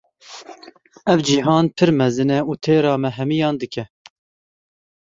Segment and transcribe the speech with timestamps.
[1.11, 3.83] Ev cîhan pir mezin e û têra me hemûyan dike.